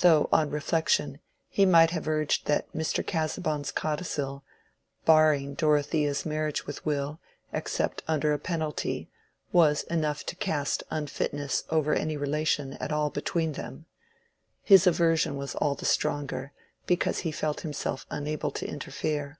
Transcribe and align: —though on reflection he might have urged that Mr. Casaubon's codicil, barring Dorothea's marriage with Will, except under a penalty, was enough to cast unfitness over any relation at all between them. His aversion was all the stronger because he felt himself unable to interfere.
—though 0.00 0.30
on 0.32 0.48
reflection 0.48 1.20
he 1.46 1.66
might 1.66 1.90
have 1.90 2.08
urged 2.08 2.46
that 2.46 2.72
Mr. 2.72 3.06
Casaubon's 3.06 3.70
codicil, 3.70 4.42
barring 5.04 5.52
Dorothea's 5.52 6.24
marriage 6.24 6.66
with 6.66 6.86
Will, 6.86 7.20
except 7.52 8.02
under 8.08 8.32
a 8.32 8.38
penalty, 8.38 9.10
was 9.52 9.82
enough 9.90 10.24
to 10.24 10.36
cast 10.36 10.84
unfitness 10.90 11.64
over 11.68 11.92
any 11.92 12.16
relation 12.16 12.78
at 12.80 12.92
all 12.92 13.10
between 13.10 13.52
them. 13.52 13.84
His 14.62 14.86
aversion 14.86 15.36
was 15.36 15.54
all 15.56 15.74
the 15.74 15.84
stronger 15.84 16.52
because 16.86 17.18
he 17.18 17.30
felt 17.30 17.60
himself 17.60 18.06
unable 18.10 18.50
to 18.52 18.66
interfere. 18.66 19.38